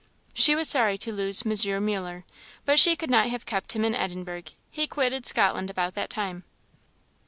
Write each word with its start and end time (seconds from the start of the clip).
]She 0.33 0.55
was 0.55 0.67
sorry 0.67 0.97
to 0.97 1.13
lose 1.13 1.43
M. 1.45 1.85
Muller, 1.85 2.25
but 2.65 2.79
she 2.79 2.95
could 2.95 3.11
not 3.11 3.29
have 3.29 3.45
kept 3.45 3.73
him 3.73 3.85
in 3.85 3.93
Edinburgh; 3.93 4.45
he 4.71 4.87
quitted 4.87 5.27
Scotland 5.27 5.69
about 5.69 5.93
that 5.93 6.09
time. 6.09 6.43